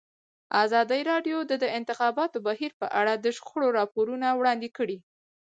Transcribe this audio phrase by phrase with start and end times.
[0.63, 4.97] ازادي راډیو د د انتخاباتو بهیر په اړه د شخړو راپورونه وړاندې کړي.